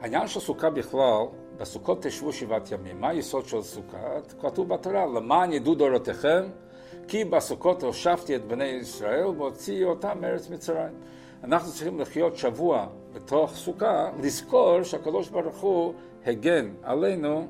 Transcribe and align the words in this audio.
העניין 0.00 0.28
של 0.28 0.40
סוכה 0.40 0.70
בכלל, 0.70 1.22
בסוכות 1.56 2.02
תשבו 2.02 2.32
שבעת 2.32 2.72
ימים. 2.72 3.00
מה 3.00 3.08
היסוד 3.08 3.46
של 3.46 3.62
סוכה? 3.62 3.98
כתוב 4.40 4.68
בתורה, 4.68 5.06
למען 5.06 5.52
ידעו 5.52 5.74
דורותיכם, 5.74 6.42
כי 7.08 7.24
בסוכות 7.24 7.82
הושבתי 7.82 8.36
את 8.36 8.44
בני 8.44 8.64
ישראל 8.64 9.26
והוציאי 9.26 9.84
אותם 9.84 10.20
מארץ 10.20 10.50
מצרים. 10.50 10.94
אנחנו 11.44 11.72
צריכים 11.72 12.00
לחיות 12.00 12.36
שבוע 12.36 12.86
בתוך 13.12 13.54
סוכה, 13.54 14.10
לזכור 14.22 14.82
שהקדוש 14.82 15.28
ברוך 15.28 15.60
הוא 15.60 15.94
הגן 16.26 16.70
עלינו 16.82 17.46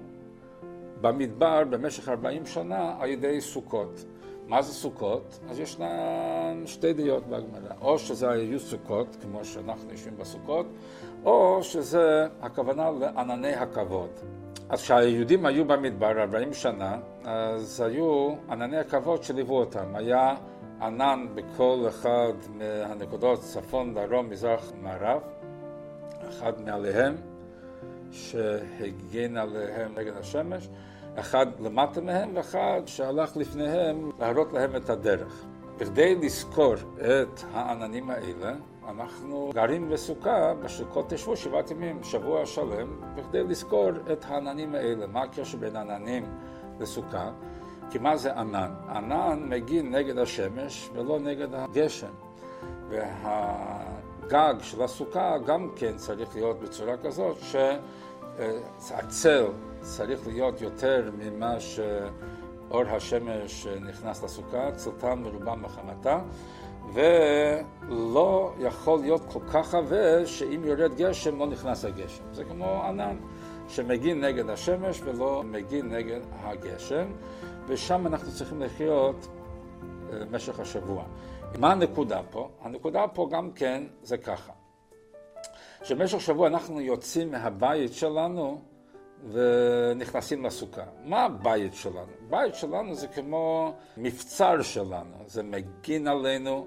במדבר 1.00 1.64
במשך 1.70 2.08
40 2.08 2.46
שנה 2.46 2.96
על 2.98 3.08
ידי 3.08 3.40
סוכות. 3.40 4.04
מה 4.50 4.62
זה 4.62 4.72
סוכות? 4.72 5.38
אז 5.50 5.60
יש 5.60 5.76
שתי 6.66 6.92
דעות 6.92 7.26
בגמרא. 7.26 7.74
או 7.80 7.98
שזה 7.98 8.30
היו 8.30 8.60
סוכות, 8.60 9.16
כמו 9.22 9.44
שאנחנו 9.44 9.90
יושבים 9.90 10.16
בסוכות, 10.16 10.66
או 11.24 11.62
שזה 11.62 12.26
הכוונה 12.40 12.90
לענני 12.90 13.54
הכבוד. 13.54 14.10
אז 14.68 14.82
כשהיהודים 14.82 15.46
היו 15.46 15.64
במדבר 15.64 16.20
40 16.20 16.54
שנה, 16.54 16.98
אז 17.24 17.80
היו 17.80 18.34
ענני 18.50 18.78
הכבוד 18.78 19.22
שליוו 19.22 19.58
אותם. 19.58 19.94
היה 19.94 20.34
ענן 20.82 21.26
בכל 21.34 21.84
אחד 21.88 22.32
מהנקודות 22.54 23.40
צפון, 23.40 23.94
דרום, 23.94 24.30
מזרח, 24.30 24.72
מערב, 24.82 25.22
אחד 26.28 26.60
מעליהם, 26.60 27.16
שהגן 28.10 29.36
עליהם 29.36 29.94
נגד 29.98 30.16
השמש, 30.16 30.68
אחד 31.20 31.46
למטה 31.60 32.00
מהם 32.00 32.30
ואחד 32.34 32.80
שהלך 32.86 33.36
לפניהם 33.36 34.10
להראות 34.18 34.52
להם 34.52 34.76
את 34.76 34.90
הדרך. 34.90 35.44
בכדי 35.78 36.14
לזכור 36.14 36.74
את 36.98 37.40
העננים 37.52 38.10
האלה, 38.10 38.54
אנחנו 38.88 39.50
גרים 39.54 39.88
בסוכה, 39.88 40.54
בסוכות 40.54 41.12
תשבו 41.12 41.36
שבעת 41.36 41.70
ימים, 41.70 42.02
שבוע 42.02 42.46
שלם, 42.46 43.00
בכדי 43.14 43.44
לזכור 43.44 43.90
את 44.12 44.24
העננים 44.28 44.74
האלה. 44.74 45.06
מה 45.06 45.22
הקשר 45.22 45.58
בין 45.58 45.76
עננים 45.76 46.24
לסוכה? 46.80 47.30
כי 47.90 47.98
מה 47.98 48.16
זה 48.16 48.32
ענן? 48.32 48.70
ענן 48.88 49.46
מגין 49.48 49.94
נגד 49.94 50.18
השמש 50.18 50.90
ולא 50.94 51.18
נגד 51.18 51.54
הגשם. 51.54 52.12
והגג 52.88 54.54
של 54.60 54.82
הסוכה 54.82 55.38
גם 55.38 55.70
כן 55.76 55.96
צריך 55.96 56.34
להיות 56.34 56.60
בצורה 56.60 56.96
כזאת 56.96 57.36
שהצל 58.78 59.46
צריך 59.80 60.26
להיות 60.26 60.60
יותר 60.60 61.10
ממה 61.18 61.60
שאור 61.60 62.82
השמש 62.88 63.66
נכנס 63.66 64.22
לסוכה, 64.22 64.72
צלתם 64.72 65.22
מרובם 65.22 65.62
מחמתה, 65.62 66.20
ולא 66.92 68.54
יכול 68.58 69.00
להיות 69.00 69.22
כל 69.32 69.40
כך 69.52 69.74
עבה 69.74 70.26
שאם 70.26 70.60
יורד 70.64 70.94
גשם 70.96 71.38
לא 71.38 71.46
נכנס 71.46 71.84
הגשם. 71.84 72.24
זה 72.32 72.44
כמו 72.44 72.82
ענן 72.82 73.16
שמגין 73.68 74.24
נגד 74.24 74.50
השמש 74.50 75.00
ולא 75.04 75.42
מגין 75.44 75.88
נגד 75.88 76.20
הגשם. 76.42 77.12
ושם 77.66 78.06
אנחנו 78.06 78.32
צריכים 78.32 78.62
לחיות 78.62 79.28
במשך 80.10 80.58
אה, 80.58 80.62
השבוע. 80.62 81.04
מה 81.58 81.72
הנקודה 81.72 82.20
פה? 82.30 82.48
הנקודה 82.62 83.08
פה 83.08 83.28
גם 83.30 83.50
כן 83.52 83.84
זה 84.02 84.16
ככה, 84.18 84.52
שבמשך 85.82 86.20
שבוע 86.20 86.46
אנחנו 86.46 86.80
יוצאים 86.80 87.30
מהבית 87.30 87.92
שלנו 87.92 88.60
ונכנסים 89.28 90.44
לסוכה. 90.44 90.84
מה 91.04 91.24
הבית 91.24 91.74
שלנו? 91.74 92.12
בית 92.30 92.54
שלנו 92.54 92.94
זה 92.94 93.06
כמו 93.06 93.74
מבצר 93.96 94.62
שלנו, 94.62 95.16
זה 95.26 95.42
מגין 95.42 96.08
עלינו 96.08 96.66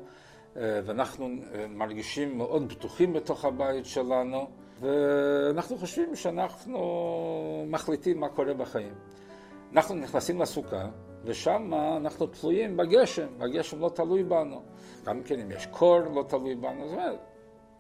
אה, 0.58 0.80
ואנחנו 0.86 1.26
אה, 1.26 1.68
מרגישים 1.68 2.38
מאוד 2.38 2.70
בטוחים 2.70 3.14
בתוך 3.14 3.46
הבית 3.46 3.86
שלנו 3.86 4.48
ואנחנו 4.80 5.78
חושבים 5.78 6.16
שאנחנו 6.16 7.66
מחליטים 7.68 8.20
מה 8.20 8.30
קורה 8.30 8.54
בחיים. 8.54 8.94
אנחנו 9.74 9.96
נכנסים 9.96 10.42
לסוכה, 10.42 10.86
ושם 11.26 11.72
אנחנו 11.98 12.28
תלויים 12.28 12.78
בגשם, 12.78 13.28
הגשם 13.40 13.80
לא 13.80 13.90
תלוי 13.90 14.24
בנו. 14.24 14.62
גם 15.06 15.24
כן 15.24 15.40
אם 15.40 15.52
יש 15.52 15.66
קור, 15.66 16.00
לא 16.00 16.24
תלוי 16.28 16.56
בנו. 16.56 16.88
זאת 16.88 16.98
אומרת, 16.98 17.20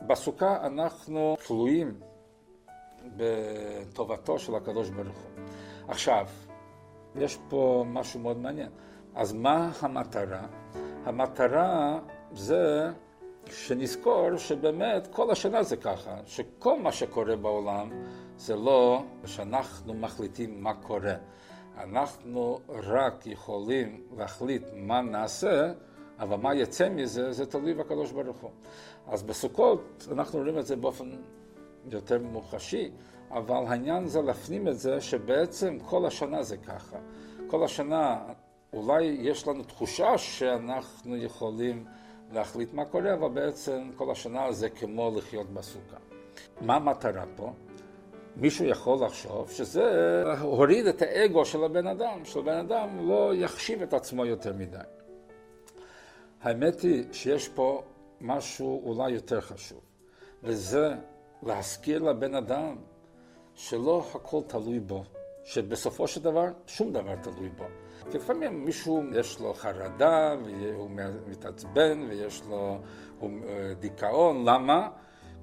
בסוכה 0.07 0.65
אנחנו 0.65 1.35
תלויים 1.47 1.99
בטובתו 3.17 4.39
של 4.39 4.55
הקדוש 4.55 4.89
ברוך 4.89 5.17
הוא. 5.17 5.45
עכשיו, 5.87 6.27
יש 7.15 7.37
פה 7.49 7.85
משהו 7.87 8.19
מאוד 8.19 8.37
מעניין. 8.37 8.69
אז 9.15 9.33
מה 9.33 9.71
המטרה? 9.81 10.41
המטרה 11.05 11.99
זה 12.31 12.91
שנזכור 13.45 14.37
שבאמת 14.37 15.07
כל 15.07 15.31
השנה 15.31 15.63
זה 15.63 15.77
ככה, 15.77 16.15
שכל 16.25 16.79
מה 16.79 16.91
שקורה 16.91 17.35
בעולם 17.35 17.89
זה 18.37 18.55
לא 18.55 19.03
שאנחנו 19.25 19.93
מחליטים 19.93 20.63
מה 20.63 20.73
קורה. 20.73 21.15
אנחנו 21.77 22.59
רק 22.69 23.27
יכולים 23.27 24.01
להחליט 24.17 24.63
מה 24.73 25.01
נעשה, 25.01 25.73
אבל 26.19 26.35
מה 26.35 26.55
יצא 26.55 26.89
מזה, 26.89 27.31
זה 27.31 27.45
תלוי 27.45 27.73
בקדוש 27.73 28.11
ברוך 28.11 28.37
הוא. 28.37 28.51
אז 29.07 29.23
בסוכות 29.23 30.07
אנחנו 30.11 30.39
רואים 30.39 30.59
את 30.59 30.65
זה 30.65 30.75
באופן 30.75 31.11
יותר 31.91 32.19
מוחשי, 32.19 32.91
אבל 33.31 33.55
העניין 33.67 34.07
זה 34.07 34.21
להפנים 34.21 34.67
את 34.67 34.79
זה 34.79 35.01
שבעצם 35.01 35.77
כל 35.79 36.05
השנה 36.05 36.43
זה 36.43 36.57
ככה. 36.57 36.97
כל 37.47 37.63
השנה 37.63 38.19
אולי 38.73 39.03
יש 39.03 39.47
לנו 39.47 39.63
תחושה 39.63 40.17
שאנחנו 40.17 41.17
יכולים 41.17 41.85
להחליט 42.31 42.73
מה 42.73 42.85
קורה, 42.85 43.13
אבל 43.13 43.29
בעצם 43.29 43.89
כל 43.95 44.11
השנה 44.11 44.51
זה 44.51 44.69
כמו 44.69 45.11
לחיות 45.17 45.49
בסוכה. 45.49 45.97
מה 46.61 46.75
המטרה 46.75 47.23
פה? 47.35 47.53
מישהו 48.35 48.65
יכול 48.65 49.05
לחשוב 49.05 49.51
שזה 49.51 49.83
הוריד 50.41 50.87
את 50.87 51.01
האגו 51.01 51.45
של 51.45 51.63
הבן 51.63 51.87
אדם, 51.87 52.25
שהבן 52.25 52.57
אדם 52.57 53.09
לא 53.09 53.35
יחשיב 53.35 53.81
את 53.81 53.93
עצמו 53.93 54.25
יותר 54.25 54.53
מדי. 54.53 54.77
האמת 56.41 56.81
היא 56.81 57.03
שיש 57.11 57.49
פה 57.49 57.83
משהו 58.21 58.81
אולי 58.85 59.11
יותר 59.11 59.41
חשוב, 59.41 59.81
וזה 60.43 60.93
להזכיר 61.47 62.03
לבן 62.03 62.35
אדם 62.35 62.75
שלא 63.55 64.05
הכל 64.15 64.39
תלוי 64.47 64.79
בו, 64.79 65.03
שבסופו 65.43 66.07
של 66.07 66.21
דבר 66.21 66.45
שום 66.67 66.91
דבר 66.91 67.15
תלוי 67.15 67.49
בו. 67.49 67.63
כי 68.11 68.17
לפעמים 68.17 68.65
מישהו 68.65 69.03
יש 69.11 69.39
לו 69.39 69.53
חרדה, 69.53 70.35
והוא 70.45 70.89
מתעצבן, 71.27 72.05
ויש 72.09 72.41
לו 72.49 72.77
דיכאון, 73.79 74.45
למה? 74.45 74.89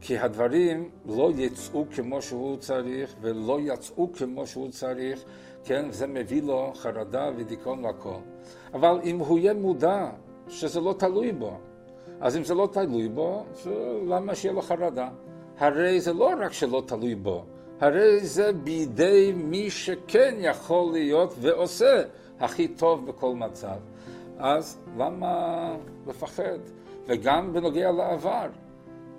כי 0.00 0.18
הדברים 0.18 0.90
לא 1.06 1.30
יצאו 1.36 1.84
כמו 1.94 2.22
שהוא 2.22 2.56
צריך 2.56 3.14
ולא 3.20 3.58
יצאו 3.60 4.12
כמו 4.12 4.46
שהוא 4.46 4.70
צריך, 4.70 5.24
כן? 5.64 5.90
זה 5.90 6.06
מביא 6.06 6.42
לו 6.42 6.72
חרדה 6.74 7.30
ודיכאון 7.36 7.84
והכל. 7.84 8.18
אבל 8.74 9.00
אם 9.04 9.18
הוא 9.18 9.38
יהיה 9.38 9.54
מודע 9.54 10.10
שזה 10.48 10.80
לא 10.80 10.94
תלוי 10.98 11.32
בו, 11.32 11.58
אז 12.20 12.36
אם 12.36 12.44
זה 12.44 12.54
לא 12.54 12.68
תלוי 12.72 13.08
בו, 13.08 13.44
למה 14.06 14.34
שיהיה 14.34 14.54
לו 14.54 14.62
חרדה? 14.62 15.08
הרי 15.60 16.00
זה 16.00 16.12
לא 16.12 16.30
רק 16.40 16.52
שלא 16.52 16.82
תלוי 16.86 17.14
בו, 17.14 17.44
הרי 17.80 18.20
זה 18.20 18.52
בידי 18.52 19.32
מי 19.36 19.70
שכן 19.70 20.34
יכול 20.38 20.92
להיות 20.92 21.34
ועושה 21.40 22.02
הכי 22.40 22.68
טוב 22.68 23.06
בכל 23.06 23.34
מצב. 23.34 23.76
אז 24.38 24.78
למה 24.98 25.72
לפחד? 26.06 26.58
וגם 27.06 27.52
בנוגע 27.52 27.90
לעבר. 27.90 28.46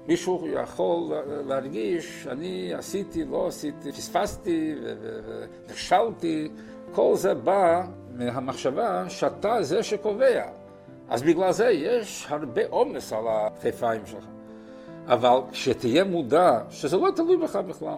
מישהו 0.08 0.48
יכול 0.48 1.14
להרגיש, 1.48 2.28
אני 2.28 2.74
עשיתי, 2.74 3.26
לא 3.26 3.48
עשיתי, 3.48 3.92
פספסתי 3.92 4.76
ונכשלתי, 5.68 6.50
כל 6.92 7.16
זה 7.16 7.34
בא 7.34 7.84
מהמחשבה 8.14 9.10
שאתה 9.10 9.64
זה 9.64 9.84
שקובע. 9.84 10.44
אז 11.10 11.24
בגלל 11.24 11.52
זה 11.52 11.70
יש 11.70 12.26
הרבה 12.30 12.62
עומס 12.70 13.14
על 13.14 13.24
הכתפיים 13.28 14.06
שלך. 14.06 14.26
אבל 15.08 15.40
כשתהיה 15.52 16.04
מודע 16.04 16.60
שזה 16.70 16.98
לא 16.98 17.10
תלוי 17.16 17.38
בך 17.38 17.56
בכלל. 17.56 17.98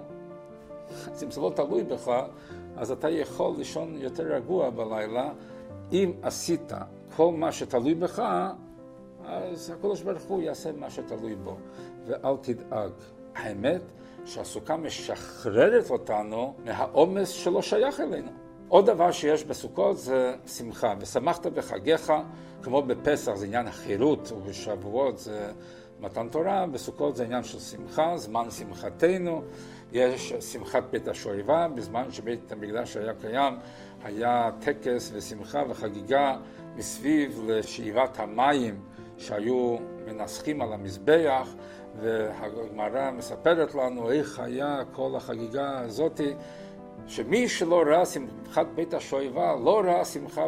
אז 1.12 1.24
אם 1.24 1.32
זה 1.32 1.42
לא 1.42 1.52
תלוי 1.56 1.84
בך, 1.84 2.12
אז 2.78 2.92
אתה 2.92 3.10
יכול 3.10 3.54
לישון 3.58 3.96
יותר 3.98 4.24
רגוע 4.24 4.70
בלילה. 4.70 5.32
אם 5.92 6.12
עשית 6.22 6.72
כל 7.16 7.32
מה 7.32 7.52
שתלוי 7.52 7.96
בך, 7.96 8.24
אז 9.26 9.70
הקדוש 9.70 10.02
ברוך 10.02 10.24
הוא 10.24 10.42
יעשה 10.42 10.72
מה 10.72 10.90
שתלוי 10.90 11.36
בו, 11.36 11.58
ואל 12.06 12.36
תדאג. 12.42 12.92
האמת 13.36 13.82
שהסוכה 14.26 14.78
משחררת 14.78 15.90
אותנו 15.90 16.54
מהעומס 16.66 17.30
שלא 17.30 17.62
שייך 17.62 18.00
אלינו. 18.00 18.32
עוד 18.68 18.86
דבר 18.86 19.12
שיש 19.12 19.44
בסוכות 19.44 19.98
זה 19.98 20.36
שמחה, 20.48 20.94
ושמחת 21.00 21.48
בחגיך, 21.48 22.14
כמו 22.62 22.82
בפסח 22.82 23.34
זה 23.36 23.46
עניין 23.46 23.68
החירות, 23.68 24.32
ובשבועות 24.32 25.18
זה 25.18 25.52
מתן 26.04 26.28
תורה, 26.30 26.66
בסוכות 26.68 27.16
זה 27.16 27.24
עניין 27.24 27.44
של 27.44 27.60
שמחה, 27.60 28.18
זמן 28.18 28.52
שמחתנו, 28.52 29.42
יש 29.92 30.34
שמחת 30.34 30.84
בית 30.92 31.08
השואבה, 31.08 31.68
בזמן 31.76 32.12
שבית 32.12 32.52
המקדש 32.52 32.98
היה 32.98 33.14
קיים, 33.22 33.54
היה 34.04 34.50
טקס 34.60 35.12
ושמחה 35.14 35.64
וחגיגה 35.70 36.38
מסביב 36.76 37.42
לשאיבת 37.48 38.20
המים 38.20 38.80
שהיו 39.18 39.78
מנסחים 40.06 40.62
על 40.62 40.74
המזבח, 40.74 41.48
והגמרא 42.00 43.12
מספרת 43.12 43.76
לנו 43.76 44.12
איך 44.12 44.40
היה 44.40 44.80
כל 44.92 45.16
החגיגה 45.16 45.80
הזאתי, 45.80 46.34
שמי 47.08 47.48
שלא 47.48 47.84
ראה 47.88 48.06
שמחת 48.06 48.66
בית 48.76 48.94
השואבה, 48.94 49.56
לא 49.64 49.82
ראה 49.86 50.06
שמחה 50.06 50.46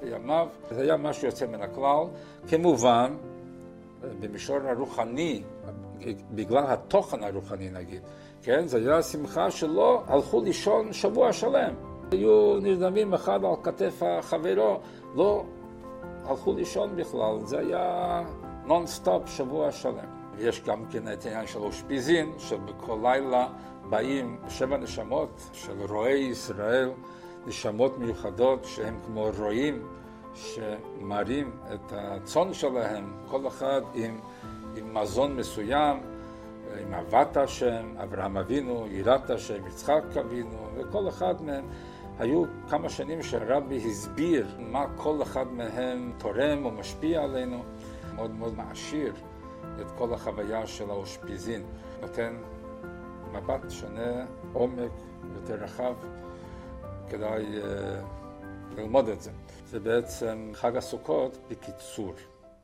בימיו, 0.00 0.48
זה 0.70 0.82
היה 0.82 0.96
משהו 0.96 1.26
יוצא 1.26 1.46
מן 1.46 1.62
הכלל. 1.62 2.04
כמובן, 2.48 3.16
במישור 4.20 4.56
הרוחני, 4.56 5.42
בגלל 6.30 6.64
התוכן 6.66 7.22
הרוחני 7.22 7.70
נגיד, 7.70 8.02
כן, 8.42 8.66
זו 8.66 8.76
הייתה 8.76 9.02
שמחה 9.02 9.50
שלא 9.50 10.02
הלכו 10.06 10.40
לישון 10.40 10.92
שבוע 10.92 11.32
שלם. 11.32 11.74
היו 12.10 12.60
נרדמים 12.60 13.14
אחד 13.14 13.44
על 13.44 13.54
כתף 13.62 14.02
החברו, 14.02 14.80
לא 15.14 15.44
הלכו 16.24 16.52
לישון 16.52 16.96
בכלל, 16.96 17.38
זה 17.44 17.58
היה 17.58 18.22
נונסטופ 18.64 19.28
שבוע 19.28 19.72
שלם. 19.72 20.18
יש 20.38 20.62
גם 20.62 20.84
כן 20.90 21.12
את 21.12 21.26
העניין 21.26 21.46
של 21.46 21.58
אושפיזין, 21.58 22.32
שבכל 22.38 22.98
לילה 23.02 23.48
באים 23.90 24.38
שבע 24.48 24.76
נשמות 24.76 25.50
של 25.52 25.82
רועי 25.88 26.18
ישראל, 26.18 26.90
נשמות 27.46 27.98
מיוחדות 27.98 28.64
שהם 28.64 29.00
כמו 29.06 29.30
רועים 29.38 29.82
שמראים 30.38 31.50
את 31.74 31.92
הצאן 31.96 32.54
שלהם, 32.54 33.12
כל 33.28 33.48
אחד 33.48 33.80
עם, 33.94 34.20
עם 34.76 34.94
מזון 34.94 35.36
מסוים, 35.36 36.00
עם 36.80 36.94
אהבת 36.94 37.36
השם, 37.36 37.94
אברהם 38.02 38.36
אבינו, 38.36 38.86
יראת 38.90 39.30
השם, 39.30 39.66
יצחק 39.66 40.02
אבינו, 40.20 40.68
וכל 40.76 41.08
אחד 41.08 41.42
מהם. 41.42 41.64
היו 42.18 42.44
כמה 42.68 42.88
שנים 42.88 43.22
שהרבי 43.22 43.76
הסביר 43.90 44.46
מה 44.58 44.84
כל 44.96 45.22
אחד 45.22 45.46
מהם 45.52 46.12
תורם 46.18 46.64
או 46.64 46.70
משפיע 46.70 47.22
עלינו, 47.22 47.64
מאוד 48.14 48.30
מאוד 48.30 48.56
מעשיר 48.56 49.12
את 49.80 49.90
כל 49.98 50.14
החוויה 50.14 50.66
של 50.66 50.90
האושפיזין, 50.90 51.62
נותן 52.00 52.36
מבט 53.32 53.70
שונה, 53.70 54.24
עומק 54.52 54.90
יותר 55.34 55.54
רחב, 55.54 55.94
כדאי 57.08 57.44
uh, 57.44 58.17
ללמוד 58.78 59.08
את 59.08 59.22
זה. 59.22 59.30
זה 59.66 59.80
בעצם 59.80 60.50
חג 60.54 60.76
הסוכות 60.76 61.38
בקיצור. 61.48 62.14